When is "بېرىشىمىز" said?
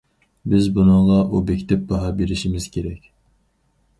2.21-2.67